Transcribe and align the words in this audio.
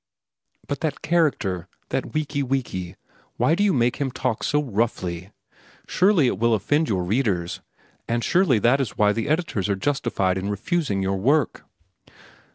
"But 0.67 0.79
that 0.79 1.03
character, 1.03 1.67
that 1.89 2.15
Wiki 2.15 2.41
Wiki, 2.41 2.95
why 3.37 3.53
do 3.53 3.63
you 3.63 3.71
make 3.71 3.97
him 3.97 4.09
talk 4.09 4.43
so 4.43 4.63
roughly? 4.63 5.29
Surely 5.87 6.25
it 6.25 6.39
will 6.39 6.55
offend 6.55 6.89
your 6.89 7.03
readers, 7.03 7.61
and 8.07 8.23
surely 8.23 8.57
that 8.57 8.81
is 8.81 8.97
why 8.97 9.13
the 9.13 9.29
editors 9.29 9.69
are 9.69 9.75
justified 9.75 10.39
in 10.39 10.49
refusing 10.49 11.03
your 11.03 11.17
work." 11.17 11.65